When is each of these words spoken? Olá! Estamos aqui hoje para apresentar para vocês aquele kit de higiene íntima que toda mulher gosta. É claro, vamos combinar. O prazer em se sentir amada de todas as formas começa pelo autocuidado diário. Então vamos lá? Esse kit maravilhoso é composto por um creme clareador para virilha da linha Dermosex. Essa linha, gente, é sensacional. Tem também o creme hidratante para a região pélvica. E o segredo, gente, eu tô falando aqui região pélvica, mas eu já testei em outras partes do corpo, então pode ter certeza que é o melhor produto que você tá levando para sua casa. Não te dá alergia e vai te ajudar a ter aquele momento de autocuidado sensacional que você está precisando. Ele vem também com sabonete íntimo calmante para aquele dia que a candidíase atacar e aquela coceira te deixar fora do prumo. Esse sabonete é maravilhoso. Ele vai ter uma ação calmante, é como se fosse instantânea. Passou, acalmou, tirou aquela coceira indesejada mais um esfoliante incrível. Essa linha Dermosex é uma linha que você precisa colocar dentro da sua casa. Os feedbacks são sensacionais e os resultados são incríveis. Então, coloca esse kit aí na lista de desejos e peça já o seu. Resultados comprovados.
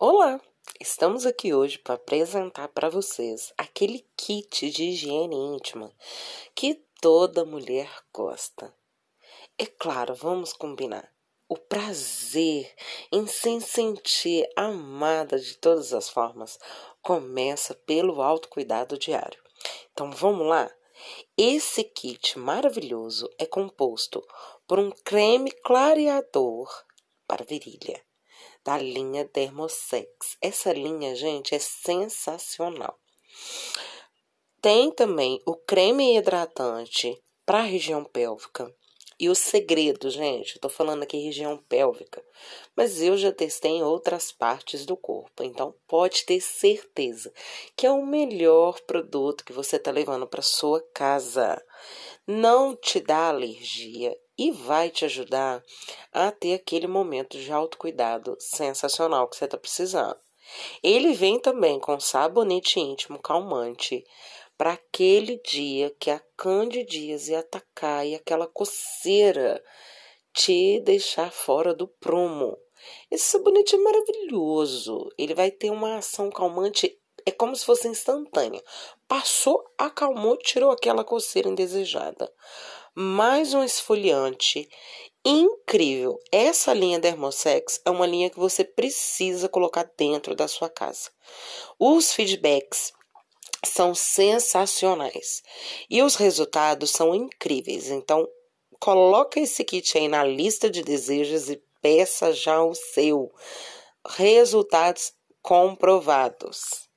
Olá! 0.00 0.40
Estamos 0.80 1.24
aqui 1.24 1.54
hoje 1.54 1.78
para 1.78 1.94
apresentar 1.94 2.66
para 2.66 2.88
vocês 2.88 3.54
aquele 3.56 4.04
kit 4.16 4.68
de 4.68 4.86
higiene 4.86 5.36
íntima 5.36 5.92
que 6.52 6.84
toda 7.00 7.44
mulher 7.44 7.88
gosta. 8.12 8.74
É 9.56 9.64
claro, 9.64 10.12
vamos 10.12 10.52
combinar. 10.52 11.08
O 11.48 11.56
prazer 11.56 12.74
em 13.12 13.24
se 13.28 13.60
sentir 13.60 14.50
amada 14.56 15.38
de 15.38 15.56
todas 15.58 15.94
as 15.94 16.08
formas 16.08 16.58
começa 17.00 17.72
pelo 17.72 18.20
autocuidado 18.20 18.98
diário. 18.98 19.40
Então 19.92 20.10
vamos 20.10 20.48
lá? 20.48 20.68
Esse 21.38 21.84
kit 21.84 22.36
maravilhoso 22.36 23.30
é 23.38 23.46
composto 23.46 24.26
por 24.66 24.80
um 24.80 24.90
creme 24.90 25.52
clareador 25.52 26.68
para 27.28 27.44
virilha 27.44 28.02
da 28.64 28.78
linha 28.78 29.28
Dermosex. 29.32 30.36
Essa 30.40 30.72
linha, 30.72 31.14
gente, 31.14 31.54
é 31.54 31.58
sensacional. 31.58 32.98
Tem 34.60 34.90
também 34.90 35.42
o 35.44 35.54
creme 35.54 36.16
hidratante 36.16 37.22
para 37.44 37.58
a 37.58 37.62
região 37.62 38.02
pélvica. 38.04 38.74
E 39.18 39.28
o 39.28 39.34
segredo, 39.34 40.10
gente, 40.10 40.56
eu 40.56 40.60
tô 40.60 40.68
falando 40.68 41.04
aqui 41.04 41.16
região 41.16 41.56
pélvica, 41.68 42.22
mas 42.74 43.00
eu 43.00 43.16
já 43.16 43.30
testei 43.30 43.72
em 43.72 43.82
outras 43.82 44.32
partes 44.32 44.84
do 44.84 44.96
corpo, 44.96 45.44
então 45.44 45.74
pode 45.86 46.24
ter 46.24 46.40
certeza 46.40 47.32
que 47.76 47.86
é 47.86 47.90
o 47.90 48.04
melhor 48.04 48.80
produto 48.80 49.44
que 49.44 49.52
você 49.52 49.78
tá 49.78 49.92
levando 49.92 50.26
para 50.26 50.42
sua 50.42 50.82
casa. 50.92 51.62
Não 52.26 52.74
te 52.74 52.98
dá 53.00 53.28
alergia 53.28 54.18
e 54.36 54.50
vai 54.50 54.90
te 54.90 55.04
ajudar 55.04 55.62
a 56.12 56.32
ter 56.32 56.54
aquele 56.54 56.88
momento 56.88 57.38
de 57.38 57.52
autocuidado 57.52 58.36
sensacional 58.40 59.28
que 59.28 59.36
você 59.36 59.44
está 59.44 59.56
precisando. 59.56 60.18
Ele 60.82 61.14
vem 61.14 61.38
também 61.38 61.80
com 61.80 61.98
sabonete 61.98 62.78
íntimo 62.78 63.18
calmante 63.18 64.04
para 64.56 64.72
aquele 64.72 65.40
dia 65.44 65.94
que 65.98 66.10
a 66.10 66.20
candidíase 66.36 67.34
atacar 67.34 68.06
e 68.06 68.14
aquela 68.14 68.46
coceira 68.46 69.62
te 70.32 70.80
deixar 70.80 71.30
fora 71.32 71.74
do 71.74 71.88
prumo. 71.88 72.56
Esse 73.10 73.32
sabonete 73.32 73.76
é 73.76 73.78
maravilhoso. 73.78 75.10
Ele 75.16 75.34
vai 75.34 75.50
ter 75.50 75.70
uma 75.70 75.96
ação 75.96 76.30
calmante, 76.30 76.98
é 77.24 77.30
como 77.30 77.56
se 77.56 77.64
fosse 77.64 77.88
instantânea. 77.88 78.62
Passou, 79.08 79.64
acalmou, 79.78 80.36
tirou 80.36 80.70
aquela 80.70 81.04
coceira 81.04 81.48
indesejada 81.48 82.30
mais 82.96 83.52
um 83.52 83.64
esfoliante 83.64 84.68
incrível. 85.24 86.16
Essa 86.30 86.72
linha 86.72 87.00
Dermosex 87.00 87.80
é 87.84 87.90
uma 87.90 88.06
linha 88.06 88.30
que 88.30 88.38
você 88.38 88.62
precisa 88.62 89.48
colocar 89.48 89.90
dentro 89.98 90.36
da 90.36 90.46
sua 90.46 90.68
casa. 90.68 91.10
Os 91.76 92.12
feedbacks 92.12 92.92
são 93.68 93.94
sensacionais 93.94 95.42
e 95.88 96.02
os 96.02 96.16
resultados 96.16 96.90
são 96.90 97.14
incríveis. 97.14 97.88
Então, 97.90 98.28
coloca 98.78 99.40
esse 99.40 99.64
kit 99.64 99.96
aí 99.96 100.08
na 100.08 100.24
lista 100.24 100.68
de 100.70 100.82
desejos 100.82 101.48
e 101.48 101.62
peça 101.80 102.32
já 102.32 102.62
o 102.62 102.74
seu. 102.74 103.32
Resultados 104.06 105.12
comprovados. 105.42 106.88